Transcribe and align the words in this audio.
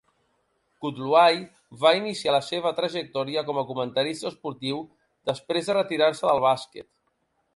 Kutluay 0.83 1.35
va 1.83 1.91
iniciar 1.97 2.33
la 2.35 2.39
seva 2.47 2.71
trajectòria 2.79 3.43
com 3.49 3.61
a 3.61 3.65
comentarista 3.73 4.29
esportiu 4.33 4.81
després 5.33 5.69
de 5.71 5.79
retirar-se 5.81 6.29
del 6.33 6.45
bàsquet. 6.49 6.91